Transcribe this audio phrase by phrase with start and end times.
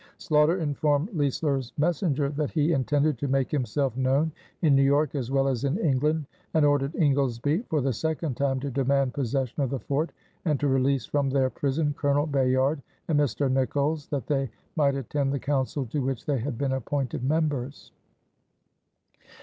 [0.17, 4.31] Sloughter informed Leisler's messenger that he intended to make himself known
[4.63, 8.59] in New York as well as in England and ordered Ingoldesby for the second time
[8.61, 10.11] to demand possession of the fort
[10.43, 13.47] and to release from their prison Colonel Bayard and Mr.
[13.51, 17.91] Nicolls, that they might attend the council to which they had been appointed members.